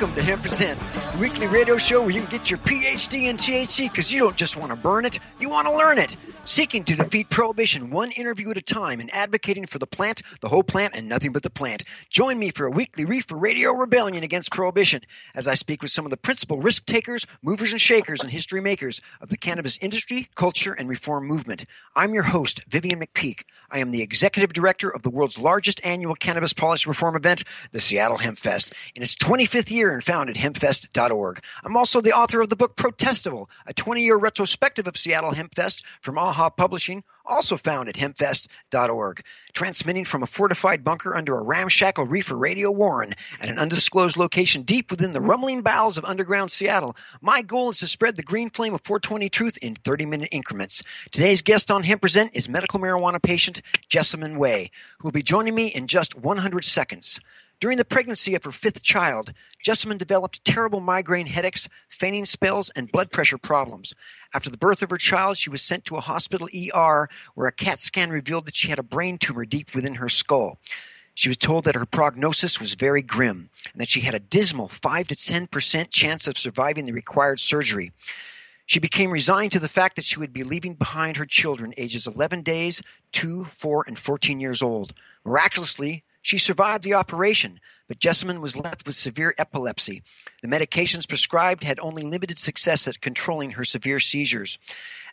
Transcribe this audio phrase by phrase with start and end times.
[0.00, 0.89] Welcome to Hemp Present, the
[1.20, 4.56] weekly radio show where you can get your PhD in THC because you don't just
[4.56, 6.16] want to burn it, you want to learn it.
[6.46, 10.48] Seeking to defeat prohibition one interview at a time and advocating for the plant, the
[10.48, 11.82] whole plant, and nothing but the plant.
[12.08, 15.02] Join me for a weekly reefer radio rebellion against prohibition
[15.34, 18.62] as I speak with some of the principal risk takers, movers and shakers, and history
[18.62, 21.64] makers of the cannabis industry, culture, and reform movement.
[21.94, 23.42] I'm your host, Vivian McPeak.
[23.70, 27.78] I am the executive director of the world's largest annual cannabis policy reform event, the
[27.78, 31.09] Seattle Hemp Fest, in its 25th year and founded hempfest.org.
[31.64, 35.82] I'm also the author of the book Protestival, a 20 year retrospective of Seattle Hempfest
[36.00, 39.24] from AHA Publishing, also found at hempfest.org.
[39.52, 44.62] Transmitting from a fortified bunker under a ramshackle reefer radio warren at an undisclosed location
[44.62, 48.50] deep within the rumbling bowels of underground Seattle, my goal is to spread the green
[48.50, 50.82] flame of 420 truth in 30 minute increments.
[51.10, 55.54] Today's guest on Hemp Present is medical marijuana patient Jessamine Way, who will be joining
[55.54, 57.20] me in just 100 seconds.
[57.60, 62.90] During the pregnancy of her fifth child, Jessamine developed terrible migraine headaches, fainting spells, and
[62.90, 63.92] blood pressure problems.
[64.32, 67.52] After the birth of her child, she was sent to a hospital ER where a
[67.52, 70.58] CAT scan revealed that she had a brain tumor deep within her skull.
[71.14, 74.68] She was told that her prognosis was very grim and that she had a dismal
[74.68, 77.92] 5 to 10% chance of surviving the required surgery.
[78.64, 82.06] She became resigned to the fact that she would be leaving behind her children, ages
[82.06, 82.80] 11 days,
[83.12, 84.94] 2, 4, and 14 years old.
[85.26, 90.02] Miraculously, she survived the operation, but Jessamine was left with severe epilepsy.
[90.42, 94.58] The medications prescribed had only limited success at controlling her severe seizures.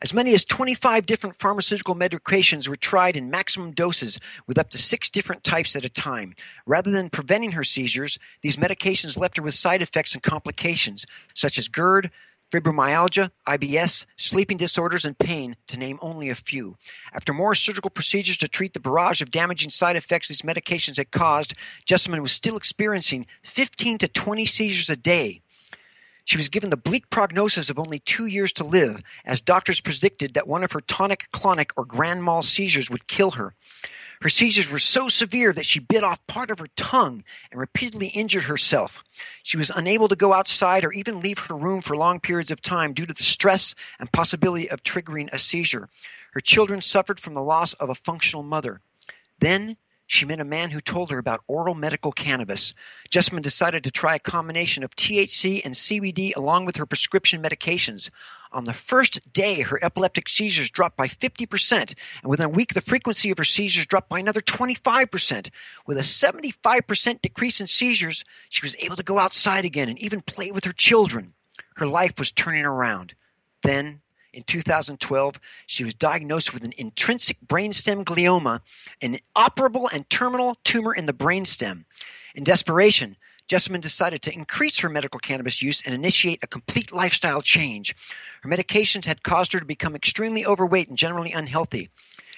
[0.01, 4.77] As many as 25 different pharmaceutical medications were tried in maximum doses with up to
[4.77, 6.35] six different types at a time.
[6.67, 11.57] Rather than preventing her seizures, these medications left her with side effects and complications, such
[11.57, 12.11] as GERD,
[12.51, 16.77] fibromyalgia, IBS, sleeping disorders, and pain, to name only a few.
[17.13, 21.11] After more surgical procedures to treat the barrage of damaging side effects these medications had
[21.11, 21.53] caused,
[21.85, 25.41] Jessamine was still experiencing 15 to 20 seizures a day.
[26.27, 30.33] She was given the bleak prognosis of only two years to live, as doctors predicted
[30.33, 33.55] that one of her tonic clonic or grand mal seizures would kill her.
[34.21, 38.07] Her seizures were so severe that she bit off part of her tongue and repeatedly
[38.07, 39.03] injured herself.
[39.43, 42.61] She was unable to go outside or even leave her room for long periods of
[42.61, 45.89] time due to the stress and possibility of triggering a seizure.
[46.31, 48.81] Her children suffered from the loss of a functional mother.
[49.39, 52.73] Then she met a man who told her about oral medical cannabis.
[53.09, 58.09] Jessamyn decided to try a combination of THC and CBD along with her prescription medications.
[58.53, 62.81] On the first day, her epileptic seizures dropped by 50%, and within a week, the
[62.81, 65.49] frequency of her seizures dropped by another 25%.
[65.85, 70.21] With a 75% decrease in seizures, she was able to go outside again and even
[70.21, 71.33] play with her children.
[71.75, 73.13] Her life was turning around.
[73.61, 74.01] Then,
[74.33, 78.61] in 2012, she was diagnosed with an intrinsic brainstem glioma,
[79.01, 81.85] an operable and terminal tumor in the brainstem.
[82.35, 83.15] In desperation,
[83.47, 87.95] Jessamine decided to increase her medical cannabis use and initiate a complete lifestyle change.
[88.41, 91.89] Her medications had caused her to become extremely overweight and generally unhealthy.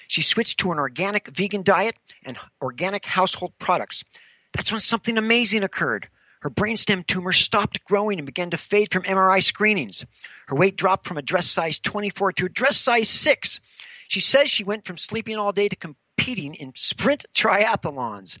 [0.06, 4.04] She switched to an organic vegan diet and organic household products.
[4.52, 6.08] That's when something amazing occurred.
[6.40, 10.06] Her brainstem tumor stopped growing and began to fade from MRI screenings.
[10.46, 13.60] Her weight dropped from a dress size 24 to a dress size 6.
[14.08, 18.38] She says she went from sleeping all day to competing in sprint triathlons.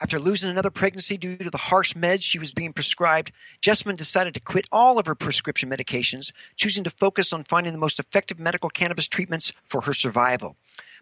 [0.00, 4.34] After losing another pregnancy due to the harsh meds she was being prescribed, Jessamyn decided
[4.34, 8.38] to quit all of her prescription medications, choosing to focus on finding the most effective
[8.38, 10.56] medical cannabis treatments for her survival.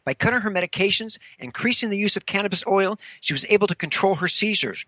[0.04, 4.16] By cutting her medications, increasing the use of cannabis oil, she was able to control
[4.16, 4.84] her seizures.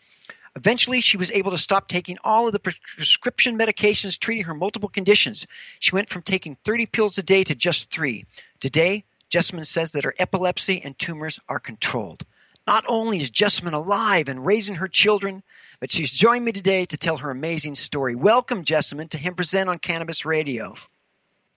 [0.57, 4.89] Eventually, she was able to stop taking all of the prescription medications treating her multiple
[4.89, 5.47] conditions.
[5.79, 8.25] She went from taking 30 pills a day to just three.
[8.59, 12.25] Today, Jessamine says that her epilepsy and tumors are controlled.
[12.67, 15.43] Not only is Jessamine alive and raising her children,
[15.79, 18.15] but she's joined me today to tell her amazing story.
[18.15, 20.75] Welcome, Jessamine, to Hemp Present on Cannabis Radio.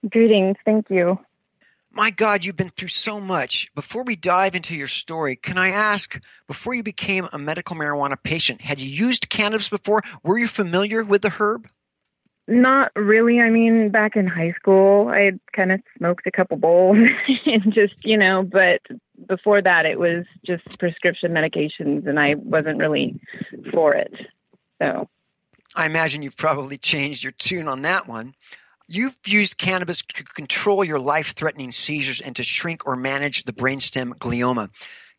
[0.08, 0.56] Greetings.
[0.64, 1.18] Thank you.
[1.92, 3.68] My God, you've been through so much.
[3.74, 8.16] Before we dive into your story, can I ask, before you became a medical marijuana
[8.22, 10.02] patient, had you used cannabis before?
[10.22, 11.68] Were you familiar with the herb?
[12.46, 13.40] Not really.
[13.40, 16.98] I mean, back in high school, I kind of smoked a couple bowls
[17.46, 18.80] and just, you know, but
[19.28, 23.20] before that, it was just prescription medications, and I wasn't really
[23.72, 24.12] for it.
[24.80, 25.08] So,
[25.76, 28.34] I imagine you've probably changed your tune on that one.
[28.92, 33.52] You've used cannabis to control your life threatening seizures and to shrink or manage the
[33.52, 34.68] brainstem glioma.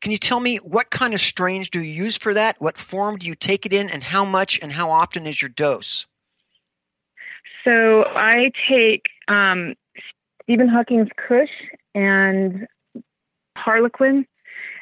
[0.02, 2.60] Can you tell me what kind of strains do you use for that?
[2.60, 5.48] What form do you take it in, and how much and how often is your
[5.48, 6.06] dose?
[7.64, 9.76] So I take um,
[10.44, 11.48] Stephen Hawking's Kush
[11.96, 12.68] and
[13.56, 14.26] Harlequin.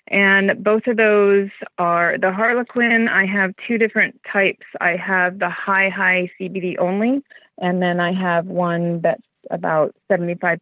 [0.07, 3.07] And both of those are the Harlequin.
[3.07, 4.65] I have two different types.
[4.81, 7.21] I have the high, high CBD only,
[7.59, 9.21] and then I have one that's
[9.51, 10.59] about 75%,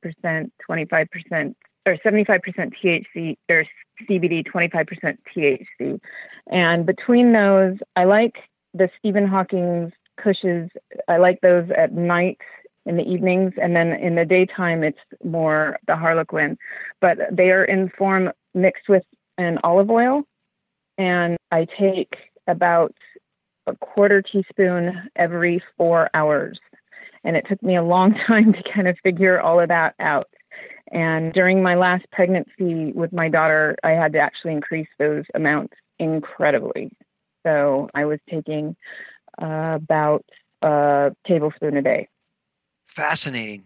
[0.69, 1.55] 25%,
[1.85, 3.65] or 75% THC, or
[4.09, 5.99] CBD, 25% THC.
[6.51, 8.35] And between those, I like
[8.73, 10.69] the Stephen Hawking's Kushes.
[11.07, 12.39] I like those at night
[12.85, 16.57] in the evenings, and then in the daytime it's more the Harlequin.
[17.01, 19.03] But they are in form mixed with
[19.38, 20.23] an olive oil,
[20.97, 22.15] and I take
[22.47, 22.95] about
[23.67, 26.59] a quarter teaspoon every four hours.
[27.23, 30.27] And it took me a long time to kind of figure all of that out.
[30.91, 35.73] And during my last pregnancy with my daughter, I had to actually increase those amounts
[35.99, 36.91] incredibly.
[37.43, 38.75] So I was taking
[39.41, 40.25] uh, about
[40.61, 42.07] a tablespoon a day.
[42.85, 43.65] Fascinating.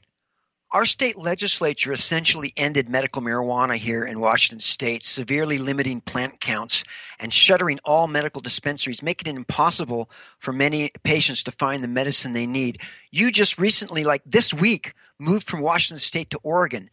[0.73, 6.85] Our state legislature essentially ended medical marijuana here in Washington state, severely limiting plant counts
[7.19, 10.09] and shuttering all medical dispensaries, making it impossible
[10.39, 12.79] for many patients to find the medicine they need.
[13.11, 16.89] You just recently, like this week, moved from Washington state to Oregon.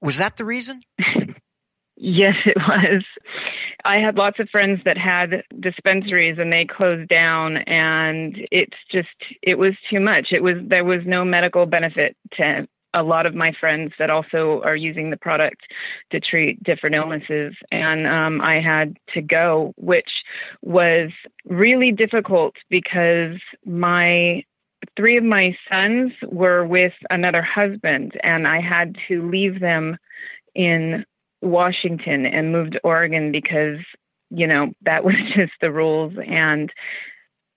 [0.00, 0.82] Was that the reason?
[1.96, 3.02] yes, it was.
[3.84, 9.08] I had lots of friends that had dispensaries and they closed down and it's just
[9.42, 10.28] it was too much.
[10.30, 14.60] It was there was no medical benefit to a lot of my friends that also
[14.64, 15.62] are using the product
[16.10, 20.10] to treat different illnesses and um, I had to go which
[20.62, 21.10] was
[21.44, 24.42] really difficult because my
[24.96, 29.96] three of my sons were with another husband and I had to leave them
[30.54, 31.04] in
[31.42, 33.78] Washington and moved to Oregon because,
[34.30, 36.72] you know, that was just the rules and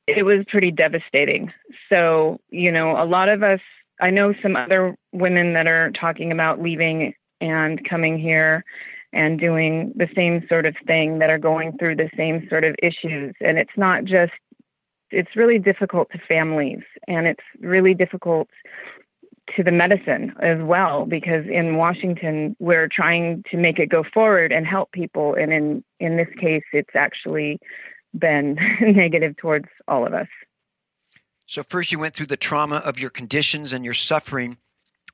[0.08, 1.52] it was pretty devastating.
[1.90, 3.62] So, you know, a lot of us,
[4.02, 8.66] I know some other women that are talking about leaving and coming here
[9.14, 12.76] and doing the same sort of thing that are going through the same sort of
[12.82, 13.36] issues.
[13.42, 14.32] And it's not just,
[15.12, 18.48] it's really difficult to families and it's really difficult
[19.56, 24.52] to the medicine as well because in Washington we're trying to make it go forward
[24.52, 27.60] and help people and in in this case it's actually
[28.18, 30.28] been negative towards all of us.
[31.52, 34.56] So first you went through the trauma of your conditions and your suffering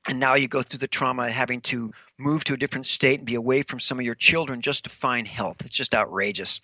[0.06, 3.18] and now you go through the trauma of having to move to a different state
[3.18, 5.56] and be away from some of your children just to find health.
[5.62, 6.60] It's just outrageous.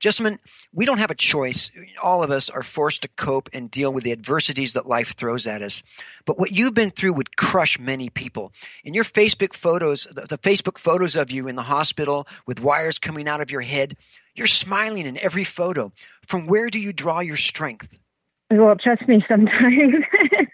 [0.00, 0.40] Jessamyn,
[0.72, 1.70] we don't have a choice.
[2.02, 5.46] All of us are forced to cope and deal with the adversities that life throws
[5.46, 5.84] at us.
[6.26, 8.52] But what you've been through would crush many people.
[8.82, 13.28] In your Facebook photos, the Facebook photos of you in the hospital with wires coming
[13.28, 13.96] out of your head,
[14.34, 15.92] you're smiling in every photo.
[16.26, 17.96] From where do you draw your strength?
[18.50, 19.94] Well, trust me, sometimes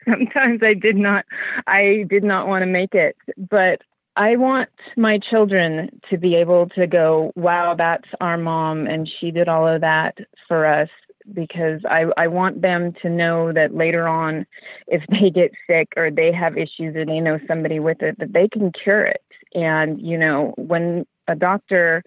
[0.08, 1.24] sometimes I did not
[1.66, 3.82] I did not want to make it, but
[4.16, 9.30] I want my children to be able to go, wow, that's our mom, and she
[9.30, 10.16] did all of that
[10.48, 10.88] for us.
[11.32, 14.44] Because I, I want them to know that later on,
[14.88, 18.34] if they get sick or they have issues or they know somebody with it, that
[18.34, 19.22] they can cure it.
[19.54, 22.04] And, you know, when a doctor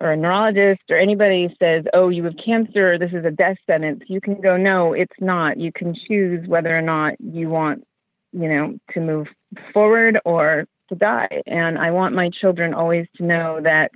[0.00, 4.02] or a neurologist or anybody says, oh, you have cancer, this is a death sentence,
[4.08, 5.58] you can go, no, it's not.
[5.58, 7.86] You can choose whether or not you want,
[8.32, 9.28] you know, to move
[9.72, 11.42] forward or to die.
[11.46, 13.92] And I want my children always to know that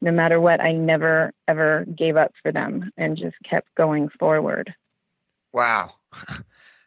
[0.00, 4.74] no matter what, I never, ever gave up for them and just kept going forward.
[5.52, 5.94] Wow.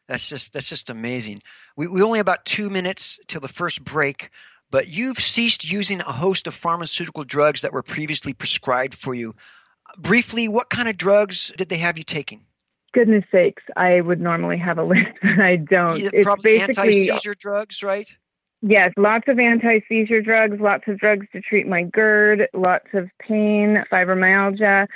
[0.08, 1.44] That's just that's just amazing.
[1.76, 4.32] We we only about two minutes till the first break,
[4.72, 9.36] but you've ceased using a host of pharmaceutical drugs that were previously prescribed for you.
[9.98, 12.46] Briefly, what kind of drugs did they have you taking?
[12.94, 16.00] Goodness sakes, I would normally have a list, but I don't.
[16.00, 18.12] Yeah, probably anti-seizure drugs, right?
[18.62, 23.10] Yes, lots of anti seizure drugs, lots of drugs to treat my GERD, lots of
[23.20, 24.88] pain, fibromyalgia,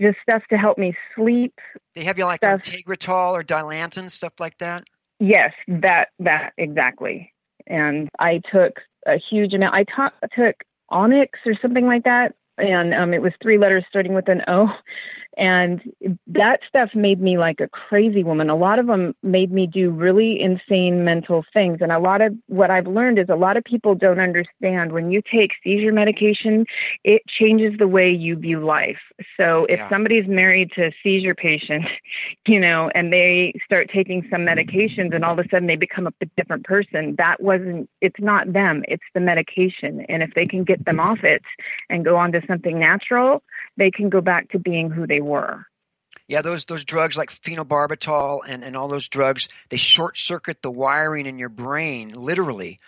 [0.00, 1.54] just stuff to help me sleep.
[1.94, 2.62] They have you like stuff.
[2.62, 4.84] Tegretol or Dilantin, stuff like that?
[5.20, 7.32] Yes, that that exactly.
[7.66, 9.74] And I took a huge amount.
[9.74, 10.56] I ta- took
[10.90, 14.68] Onyx or something like that, and um, it was three letters starting with an O.
[15.36, 15.82] And
[16.26, 18.48] that stuff made me like a crazy woman.
[18.48, 21.78] A lot of them made me do really insane mental things.
[21.80, 25.10] And a lot of what I've learned is a lot of people don't understand when
[25.10, 26.64] you take seizure medication,
[27.04, 28.98] it changes the way you view life.
[29.36, 29.88] So if yeah.
[29.90, 31.84] somebody's married to a seizure patient,
[32.46, 36.06] you know, and they start taking some medications and all of a sudden they become
[36.06, 40.06] a different person, that wasn't, it's not them, it's the medication.
[40.08, 41.42] And if they can get them off it
[41.90, 43.42] and go on to something natural,
[43.76, 45.66] they can go back to being who they were.
[46.28, 50.70] Yeah, those those drugs like phenobarbital and, and all those drugs, they short circuit the
[50.70, 52.78] wiring in your brain, literally.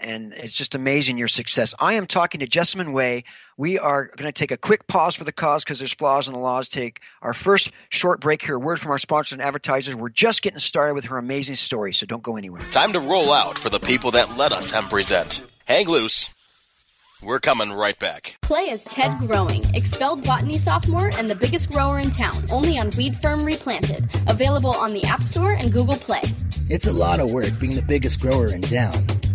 [0.00, 1.74] And it's just amazing your success.
[1.80, 3.24] I am talking to Jessamine Way.
[3.56, 6.34] We are going to take a quick pause for the cause because there's flaws in
[6.34, 6.68] the laws.
[6.68, 8.54] Take our first short break here.
[8.54, 9.96] A word from our sponsors and advertisers.
[9.96, 12.62] We're just getting started with her amazing story, so don't go anywhere.
[12.70, 15.42] Time to roll out for the people that let us hemp present.
[15.66, 16.30] Hang loose.
[17.22, 18.38] We're coming right back.
[18.42, 22.90] Play as Ted Growing, expelled botany sophomore and the biggest grower in town, only on
[22.96, 24.08] Weed Firm Replanted.
[24.28, 26.22] Available on the App Store and Google Play.
[26.70, 28.92] It's a lot of work being the biggest grower in town.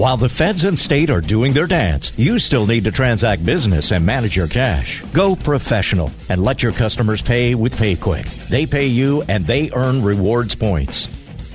[0.00, 3.92] While the feds and state are doing their dance, you still need to transact business
[3.92, 5.02] and manage your cash.
[5.12, 8.48] Go professional and let your customers pay with PayQwick.
[8.48, 11.19] They pay you and they earn rewards points.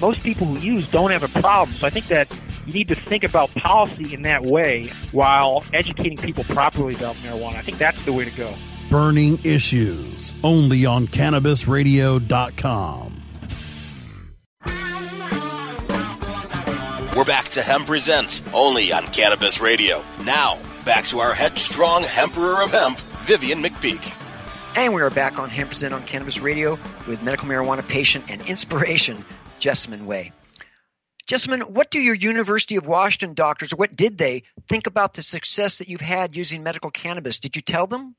[0.00, 1.76] most people who use don't have a problem.
[1.76, 2.30] So I think that
[2.66, 7.56] you need to think about policy in that way while educating people properly about marijuana.
[7.56, 8.54] I think that's the way to go.
[8.90, 13.20] Burning Issues, only on CannabisRadio.com.
[17.16, 20.02] We're back to Hemp Presents, only on Cannabis Radio.
[20.24, 24.20] Now, back to our headstrong Emperor of Hemp, Vivian McPeak.
[24.76, 28.42] And we are back on Hemp Present on Cannabis Radio with medical marijuana patient and
[28.48, 29.24] inspiration,
[29.60, 30.32] Jessamyn Way.
[31.26, 35.22] Jessamyn, what do your University of Washington doctors, or what did they think about the
[35.22, 37.40] success that you've had using medical cannabis?
[37.40, 38.14] Did you tell them?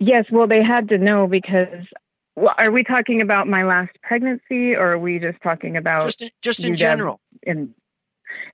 [0.00, 1.86] Yes, well, they had to know because
[2.36, 6.22] Well, are we talking about my last pregnancy, or are we just talking about just
[6.22, 7.20] in, just in general?
[7.44, 7.74] In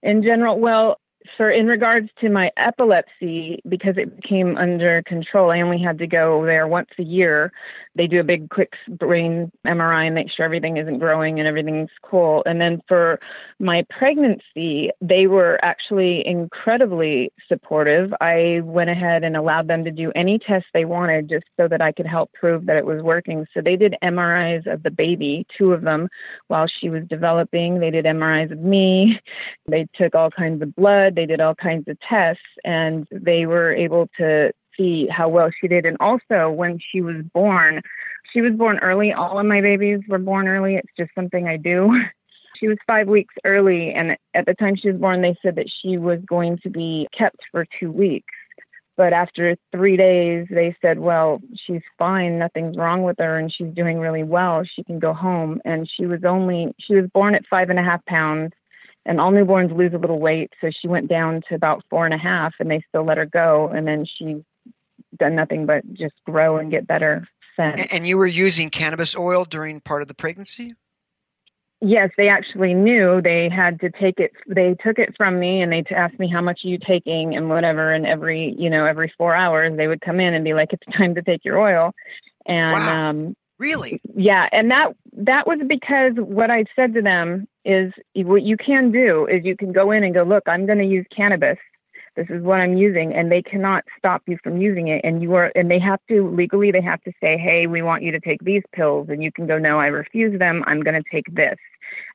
[0.03, 0.99] in general, well,
[1.37, 6.07] for in regards to my epilepsy, because it became under control, I only had to
[6.07, 7.53] go there once a year.
[7.97, 11.91] They do a big quick brain MRI and make sure everything isn't growing and everything's
[12.03, 12.43] cool.
[12.47, 13.19] And then for
[13.59, 18.13] my pregnancy, they were actually incredibly supportive.
[18.21, 21.83] I went ahead and allowed them to do any tests they wanted just so that
[21.83, 23.47] I could help prove that it was working.
[23.53, 26.09] So they did MRIs of the baby, two of them,
[26.49, 27.81] while she was developing.
[27.81, 29.21] They did MRIs of me.
[29.69, 31.15] They took all kinds of blood.
[31.15, 35.69] They did all kinds of tests and they were able to see how well she
[35.69, 35.85] did.
[35.85, 37.83] And also, when she was born,
[38.33, 39.13] she was born early.
[39.13, 40.77] All of my babies were born early.
[40.77, 41.93] It's just something I do.
[42.59, 45.71] She was five weeks early, and at the time she was born, they said that
[45.81, 48.35] she was going to be kept for two weeks.
[48.99, 52.39] But after three days, they said, Well, she's fine.
[52.39, 54.63] Nothing's wrong with her, and she's doing really well.
[54.65, 55.63] She can go home.
[55.65, 58.53] And she was only, she was born at five and a half pounds
[59.07, 60.53] and all newborns lose a little weight.
[60.61, 63.27] So she went down to about four and a half, and they still let her
[63.27, 63.69] go.
[63.69, 64.43] And then she's
[65.19, 67.87] done nothing but just grow and get better since.
[67.93, 70.75] And, you were using cannabis oil during part of the pregnancy?
[71.83, 74.33] Yes, they actually knew they had to take it.
[74.47, 77.49] They took it from me and they asked me how much are you taking and
[77.49, 77.91] whatever.
[77.93, 80.97] And every, you know, every four hours they would come in and be like, "It's
[80.97, 81.93] time to take your oil."
[82.45, 83.09] And wow.
[83.09, 88.43] um, really, yeah, and that that was because what I said to them is what
[88.43, 91.07] you can do is you can go in and go, look, I'm going to use
[91.15, 91.59] cannabis.
[92.17, 95.01] This is what I'm using, and they cannot stop you from using it.
[95.05, 98.03] And you are, and they have to legally, they have to say, hey, we want
[98.03, 100.65] you to take these pills, and you can go, no, I refuse them.
[100.67, 101.57] I'm going to take this,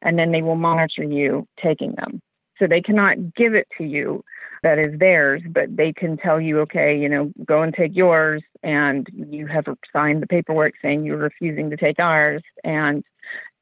[0.02, 2.22] and then they will monitor you taking them.
[2.60, 4.24] So they cannot give it to you
[4.64, 8.42] that is theirs, but they can tell you, okay, you know, go and take yours,
[8.64, 13.04] and you have signed the paperwork saying you're refusing to take ours, and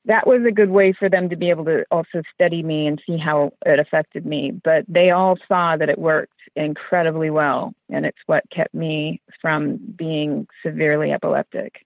[0.05, 3.01] that was a good way for them to be able to also study me and
[3.05, 4.51] see how it affected me.
[4.63, 9.79] But they all saw that it worked incredibly well, and it's what kept me from
[9.95, 11.85] being severely epileptic.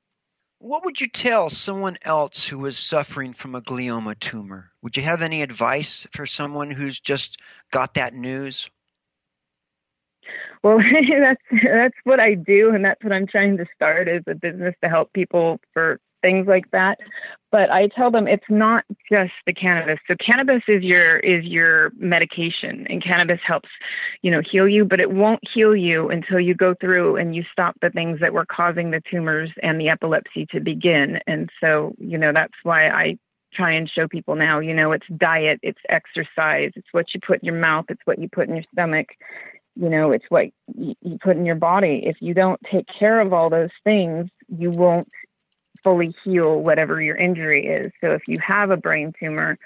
[0.60, 4.72] What would you tell someone else who was suffering from a glioma tumor?
[4.82, 7.40] Would you have any advice for someone who's just
[7.72, 8.68] got that news?
[10.64, 10.80] Well,
[11.20, 14.74] that's that's what I do, and that's what I'm trying to start as a business
[14.84, 16.98] to help people for things like that.
[17.52, 20.00] But I tell them it's not just the cannabis.
[20.08, 23.70] So cannabis is your is your medication and cannabis helps,
[24.22, 27.44] you know, heal you, but it won't heal you until you go through and you
[27.52, 31.20] stop the things that were causing the tumors and the epilepsy to begin.
[31.26, 33.18] And so, you know, that's why I
[33.54, 37.40] try and show people now, you know, it's diet, it's exercise, it's what you put
[37.40, 39.08] in your mouth, it's what you put in your stomach
[39.80, 43.32] you know it's what you put in your body if you don't take care of
[43.32, 45.08] all those things you won't
[45.84, 47.92] fully heal whatever your injury is.
[48.02, 49.58] So if you have a brain tumor,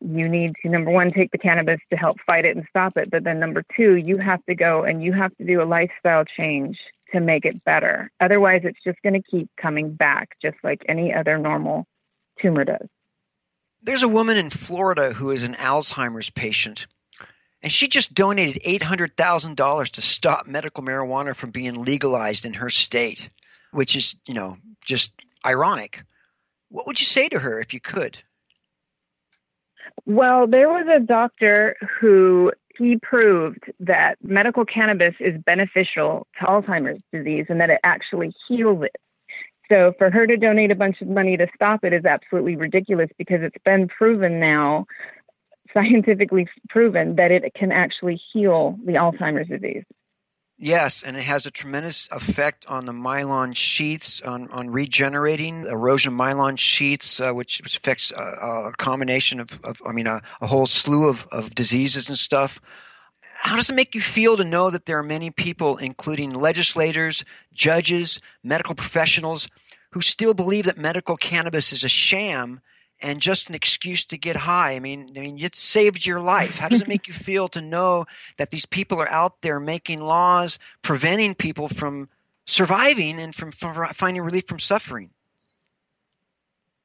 [0.00, 3.10] you need to number one take the cannabis to help fight it and stop it.
[3.10, 6.24] But then number two you have to go and you have to do a lifestyle
[6.24, 6.78] change
[7.12, 8.10] to make it better.
[8.20, 11.86] Otherwise it's just going to keep coming back just like any other normal
[12.40, 12.88] tumor does.
[13.82, 16.86] There's a woman in florida who is an alzheimer's patient
[17.62, 23.30] and she just donated $800000 to stop medical marijuana from being legalized in her state
[23.76, 25.12] which is you know just
[25.46, 26.02] ironic.
[26.68, 28.22] What would you say to her if you could?
[30.04, 37.00] Well, there was a doctor who he proved that medical cannabis is beneficial to Alzheimer's
[37.12, 38.96] disease and that it actually heals it.
[39.68, 43.10] So for her to donate a bunch of money to stop it is absolutely ridiculous
[43.18, 44.86] because it's been proven now,
[45.74, 49.84] scientifically proven, that it can actually heal the Alzheimer's disease.
[50.58, 56.14] Yes, and it has a tremendous effect on the myelin sheaths, on, on regenerating erosion
[56.14, 60.46] myelin sheaths, uh, which, which affects uh, a combination of, of I mean, a, a,
[60.46, 62.58] whole slew of, of diseases and stuff.
[63.34, 67.22] How does it make you feel to know that there are many people, including legislators,
[67.52, 69.48] judges, medical professionals,
[69.90, 72.62] who still believe that medical cannabis is a sham
[73.00, 74.72] and just an excuse to get high.
[74.74, 76.58] I mean, I mean, it saved your life.
[76.58, 78.06] How does it make you feel to know
[78.38, 82.08] that these people are out there making laws preventing people from
[82.46, 85.10] surviving and from, from finding relief from suffering?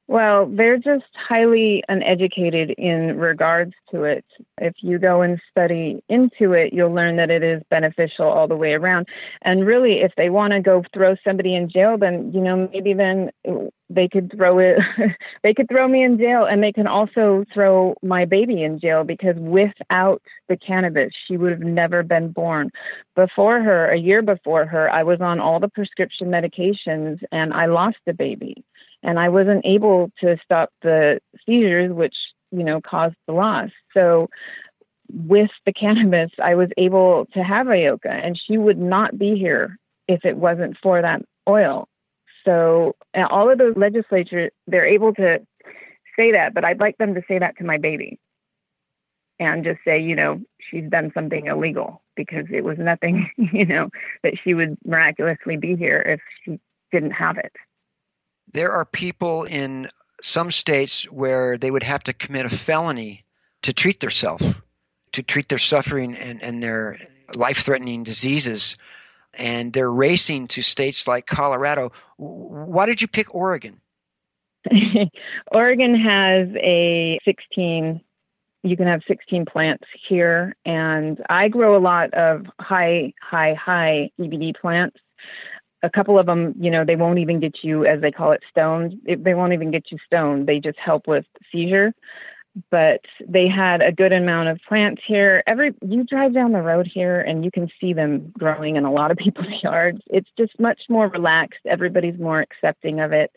[0.08, 4.24] Well, they're just highly uneducated in regards to it.
[4.58, 8.56] If you go and study into it, you'll learn that it is beneficial all the
[8.56, 9.06] way around.
[9.42, 12.94] And really, if they want to go throw somebody in jail, then, you know, maybe
[12.94, 13.30] then
[13.88, 14.78] they could throw it,
[15.44, 19.04] they could throw me in jail and they can also throw my baby in jail
[19.04, 22.70] because without the cannabis, she would have never been born.
[23.14, 27.66] Before her, a year before her, I was on all the prescription medications and I
[27.66, 28.64] lost the baby
[29.02, 32.14] and I wasn't able to stop the seizures, which
[32.50, 33.70] you know caused the loss.
[33.94, 34.28] So
[35.12, 39.78] with the cannabis, I was able to have Ayoka, and she would not be here
[40.08, 41.88] if it wasn't for that oil.
[42.44, 45.38] So all of the legislature, they're able to
[46.16, 48.18] say that, but I'd like them to say that to my baby
[49.38, 53.88] and just say, you know, she's done something illegal because it was nothing, you know,
[54.22, 56.58] that she would miraculously be here if she
[56.90, 57.52] didn't have it.
[58.52, 59.88] There are people in
[60.20, 63.24] some states where they would have to commit a felony
[63.62, 64.44] to treat themselves,
[65.12, 66.98] to treat their suffering and, and their
[67.36, 68.76] life threatening diseases.
[69.34, 71.92] And they're racing to states like Colorado.
[72.16, 73.80] Why did you pick Oregon?
[75.52, 78.00] Oregon has a 16
[78.64, 84.10] you can have 16 plants here and I grow a lot of high high high
[84.20, 84.96] CBD plants.
[85.82, 88.42] A couple of them, you know, they won't even get you as they call it
[88.50, 88.94] stoned.
[89.04, 90.46] They won't even get you stoned.
[90.46, 91.92] They just help with seizure.
[92.70, 95.42] But they had a good amount of plants here.
[95.46, 98.92] Every you drive down the road here and you can see them growing in a
[98.92, 100.00] lot of people's yards.
[100.06, 101.60] It's just much more relaxed.
[101.66, 103.32] Everybody's more accepting of it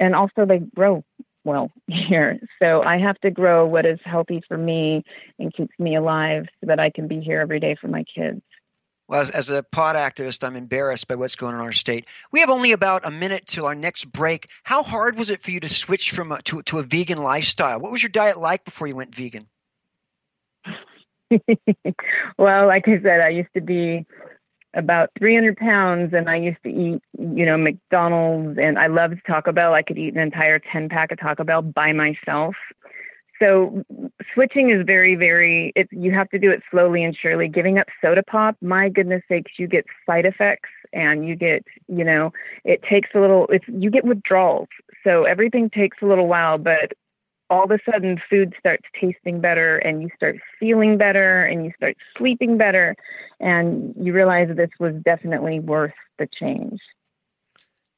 [0.00, 1.04] and also they grow
[1.44, 2.38] well here.
[2.60, 5.04] So I have to grow what is healthy for me
[5.38, 8.42] and keeps me alive so that I can be here every day for my kids.
[9.06, 12.06] Well, as, as, a pot activist, I'm embarrassed by what's going on in our state.
[12.32, 14.48] We have only about a minute till our next break.
[14.62, 17.80] How hard was it for you to switch from a, to, to a vegan lifestyle?
[17.80, 19.48] What was your diet like before you went vegan?
[22.38, 24.06] well, like I said, I used to be
[24.74, 29.52] about 300 pounds and I used to eat, you know, McDonald's and I loved Taco
[29.52, 29.74] Bell.
[29.74, 32.54] I could eat an entire 10 pack of Taco Bell by myself.
[33.44, 33.84] So
[34.32, 37.48] switching is very, very, it, you have to do it slowly and surely.
[37.48, 42.04] Giving up soda pop, my goodness sakes, you get side effects and you get, you
[42.04, 42.32] know,
[42.64, 44.68] it takes a little, it's, you get withdrawals.
[45.04, 46.92] So everything takes a little while, but
[47.50, 51.72] all of a sudden food starts tasting better and you start feeling better and you
[51.76, 52.96] start sleeping better
[53.40, 56.80] and you realize this was definitely worth the change.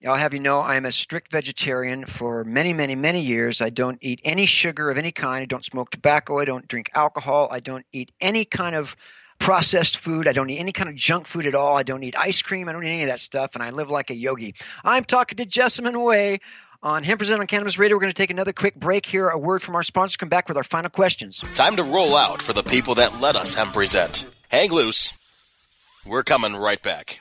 [0.05, 3.63] I'll have you know I am a strict vegetarian for many, many, many years.
[3.63, 5.43] I don't eat any sugar of any kind.
[5.43, 6.39] I don't smoke tobacco.
[6.39, 7.49] I don't drink alcohol.
[7.51, 8.95] I don't eat any kind of
[9.39, 10.29] processed food.
[10.29, 11.77] I don't eat any kind of junk food at all.
[11.77, 12.69] I don't eat ice cream.
[12.69, 13.55] I don't eat any of that stuff.
[13.55, 14.55] And I live like a yogi.
[14.85, 16.41] I'm talking to Jessamyn Way
[16.83, 17.97] on Hemp Present on Cannabis Radio.
[17.97, 19.29] We're going to take another quick break here.
[19.29, 20.17] A word from our sponsors.
[20.17, 21.43] Come back with our final questions.
[21.55, 24.27] Time to roll out for the people that let us Hemp Present.
[24.51, 25.13] Hang loose.
[26.07, 27.21] We're coming right back.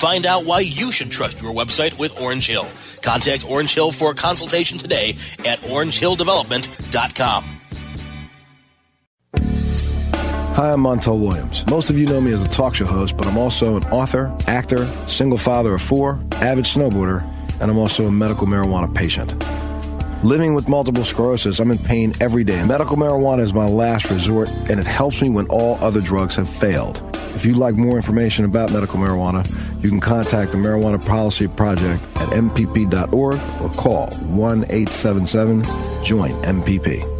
[0.00, 2.66] Find out why you should trust your website with Orange Hill.
[3.02, 5.10] Contact Orange Hill for a consultation today
[5.40, 7.44] at orangehilldevelopment.com.
[10.54, 11.66] Hi, I'm Montel Williams.
[11.68, 14.34] Most of you know me as a talk show host, but I'm also an author,
[14.46, 17.22] actor, single father of four, avid snowboarder,
[17.60, 19.34] and I'm also a medical marijuana patient.
[20.24, 22.64] Living with multiple sclerosis, I'm in pain every day.
[22.64, 26.48] Medical marijuana is my last resort, and it helps me when all other drugs have
[26.48, 27.09] failed.
[27.34, 29.48] If you'd like more information about medical marijuana,
[29.82, 35.62] you can contact the Marijuana Policy Project at MPP.org or call 1 877
[36.04, 37.19] JOIN MPP.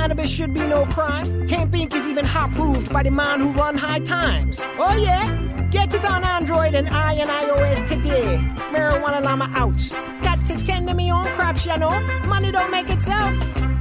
[0.00, 1.48] The business of cannabis should be no crime.
[1.48, 1.94] Hemp Inc.
[1.94, 4.58] is even hot proved by the man who run high times.
[4.78, 5.68] Oh yeah?
[5.70, 8.38] Get it on Android and I and iOS today.
[8.72, 9.78] Marijuana Llama out.
[10.22, 11.90] Got to tend to me own crops, you know.
[12.24, 13.30] Money don't make itself.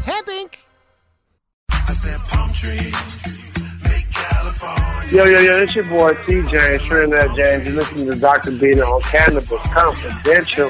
[0.04, 0.56] Hemp Inc.
[1.72, 2.94] I said palm trees,
[3.86, 7.66] make California Yo, yo, yo, it's your boy TJ, Trinidad James.
[7.66, 8.52] You're listening to Dr.
[8.52, 10.70] Bina on Cannabis Confidential.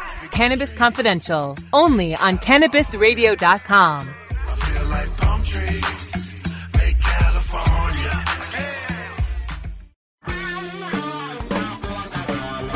[0.31, 4.13] Cannabis Confidential, only on CannabisRadio.com.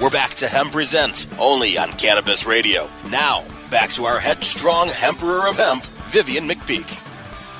[0.01, 2.87] We're back to Hemp Present, only on Cannabis Radio.
[3.09, 7.01] Now, back to our headstrong Emperor of Hemp, Vivian McPeak.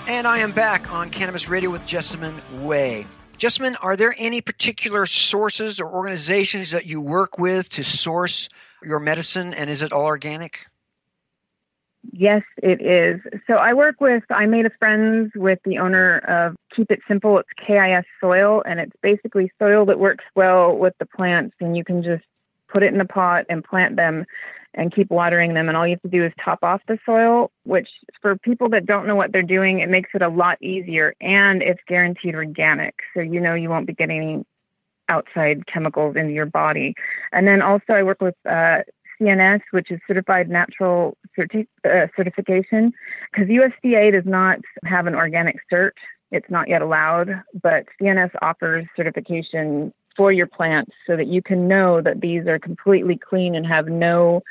[0.08, 3.08] And I am back on Cannabis Radio with Jessamine Way.
[3.38, 8.48] Jessamine, are there any particular sources or organizations that you work with to source
[8.86, 10.68] your medicine, and is it all organic?
[12.12, 13.20] Yes, it is.
[13.48, 17.40] So I work with, I made a friends with the owner of Keep It Simple.
[17.40, 21.84] It's KIS soil, and it's basically soil that works well with the plants, and you
[21.84, 22.24] can just
[22.68, 24.26] put it in a pot and plant them
[24.74, 25.68] and keep watering them.
[25.68, 27.88] And all you have to do is top off the soil, which
[28.22, 31.62] for people that don't know what they're doing, it makes it a lot easier and
[31.62, 32.96] it's guaranteed organic.
[33.14, 34.46] So you know you won't be getting any
[35.10, 36.94] outside chemicals into your body.
[37.32, 38.80] And then also I work with uh,
[39.20, 42.92] CNS, which is Certified Natural certi- uh, Certification,
[43.32, 45.92] because USDA does not have an organic cert.
[46.32, 47.30] It's not yet allowed,
[47.62, 52.60] but CNS offers certification for your plants so that you can know that these are
[52.60, 54.42] completely clean and have no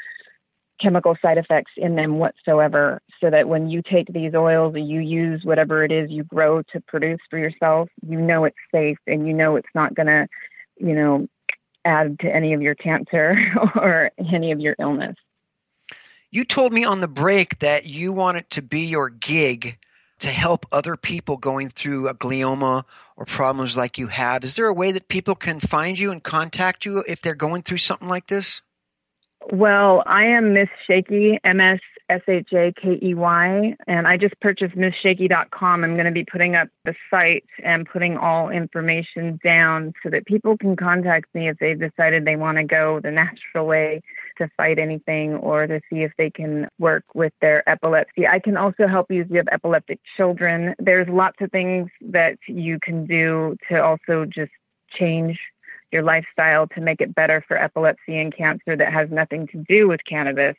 [0.85, 5.01] chemical side effects in them whatsoever so that when you take these oils or you
[5.01, 9.27] use whatever it is you grow to produce for yourself you know it's safe and
[9.27, 10.29] you know it's not going to
[10.79, 11.27] you know
[11.85, 13.37] add to any of your cancer
[13.77, 15.17] or any of your illness.
[16.31, 19.79] You told me on the break that you want it to be your gig
[20.19, 22.85] to help other people going through a glioma
[23.17, 24.43] or problems like you have.
[24.43, 27.63] Is there a way that people can find you and contact you if they're going
[27.63, 28.63] through something like this
[29.53, 34.17] well, I am Miss Shaky, M S S H A K E Y, and I
[34.17, 35.85] just purchased MissShakey.com.
[35.85, 40.27] I'm going to be putting up the site and putting all information down so that
[40.27, 44.01] people can contact me if they've decided they want to go the natural way
[44.39, 48.27] to fight anything or to see if they can work with their epilepsy.
[48.27, 50.75] I can also help you if you have epileptic children.
[50.79, 54.53] There's lots of things that you can do to also just
[54.99, 55.39] change
[55.95, 59.89] your lifestyle to make it better for epilepsy and cancer that has nothing to do
[59.89, 60.57] with cannabis.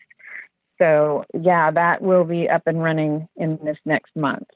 [0.80, 4.48] So, yeah, that will be up and running in this next month.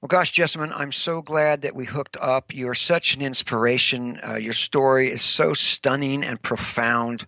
[0.00, 2.52] Well, gosh, Jessamine, I'm so glad that we hooked up.
[2.52, 4.18] You're such an inspiration.
[4.26, 7.24] Uh, your story is so stunning and profound.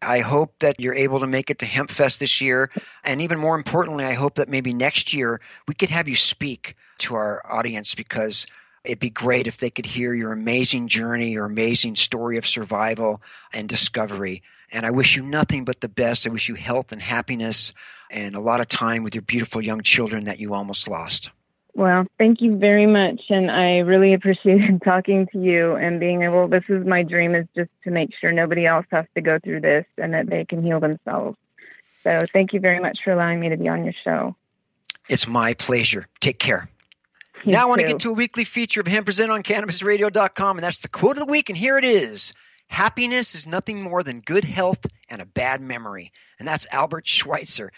[0.00, 2.70] I hope that you're able to make it to HempFest this year.
[3.04, 6.76] And even more importantly, I hope that maybe next year we could have you speak
[6.98, 8.46] to our audience because
[8.84, 13.22] It'd be great if they could hear your amazing journey, your amazing story of survival
[13.52, 14.42] and discovery.
[14.72, 16.26] And I wish you nothing but the best.
[16.26, 17.72] I wish you health and happiness
[18.10, 21.30] and a lot of time with your beautiful young children that you almost lost.
[21.74, 23.22] Well, thank you very much.
[23.30, 27.46] And I really appreciated talking to you and being able, this is my dream, is
[27.56, 30.62] just to make sure nobody else has to go through this and that they can
[30.62, 31.38] heal themselves.
[32.02, 34.36] So thank you very much for allowing me to be on your show.
[35.08, 36.08] It's my pleasure.
[36.20, 36.68] Take care.
[37.46, 40.64] Now I want to get to a weekly feature of Hemp Present on CannabisRadio.com, and
[40.64, 42.32] that's the quote of the week, and here it is.
[42.68, 46.10] Happiness is nothing more than good health and a bad memory.
[46.38, 47.70] And that's Albert Schweitzer.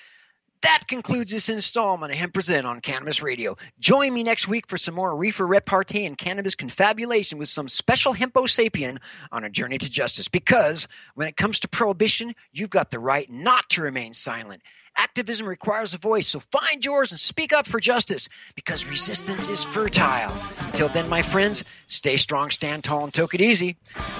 [0.62, 3.56] That concludes this installment of Hemp Present on Cannabis Radio.
[3.78, 8.14] Join me next week for some more reefer repartee and cannabis confabulation with some special
[8.14, 8.98] hempo sapien
[9.30, 10.28] on a journey to justice.
[10.28, 14.62] Because when it comes to prohibition, you've got the right not to remain silent.
[14.96, 19.64] Activism requires a voice, so find yours and speak up for justice because resistance is
[19.64, 20.32] fertile.
[20.60, 23.76] Until then, my friends, stay strong, stand tall, and take it easy.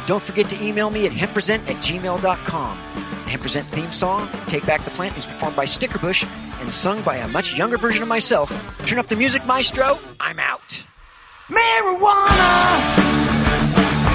[0.07, 2.79] Don't forget to email me at hempresent at gmail.com.
[3.25, 6.29] The Hempresent theme song, Take Back the Plant, is performed by Stickerbush
[6.61, 8.51] and sung by a much younger version of myself.
[8.87, 9.99] Turn up the music, maestro.
[10.21, 10.85] I'm out.
[11.49, 12.81] Marijuana,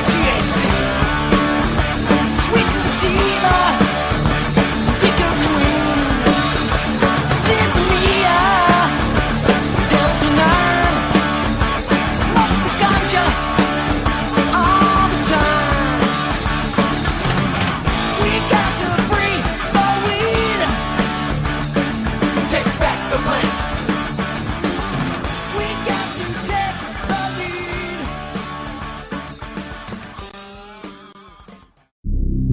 [0.06, 0.66] THC,
[2.46, 3.89] sweet sativa.